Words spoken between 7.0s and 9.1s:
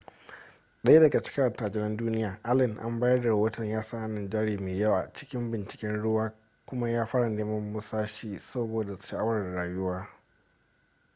fara neman musashi saboda